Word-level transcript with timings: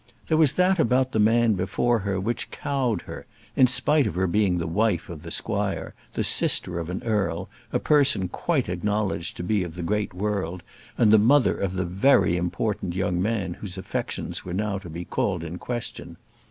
There 0.29 0.37
was 0.37 0.53
that 0.53 0.79
about 0.79 1.11
the 1.11 1.19
man 1.19 1.53
before 1.53 1.99
her 1.99 2.19
which 2.19 2.49
cowed 2.49 3.03
her, 3.03 3.27
in 3.55 3.67
spite 3.67 4.07
of 4.07 4.15
her 4.15 4.25
being 4.25 4.57
the 4.57 4.65
wife 4.65 5.09
of 5.09 5.21
the 5.21 5.29
squire, 5.29 5.93
the 6.13 6.23
sister 6.23 6.79
of 6.79 6.89
an 6.89 7.03
earl, 7.03 7.49
a 7.71 7.77
person 7.77 8.27
quite 8.27 8.67
acknowledged 8.67 9.37
to 9.37 9.43
be 9.43 9.61
of 9.63 9.75
the 9.75 9.83
great 9.83 10.15
world, 10.15 10.63
and 10.97 11.13
the 11.13 11.19
mother 11.19 11.55
of 11.55 11.73
the 11.75 11.85
very 11.85 12.35
important 12.35 12.95
young 12.95 13.21
man 13.21 13.53
whose 13.53 13.77
affections 13.77 14.43
were 14.43 14.55
now 14.55 14.69
about 14.69 14.81
to 14.81 14.89
be 14.89 15.05
called 15.05 15.43
in 15.43 15.59
question. 15.59 16.17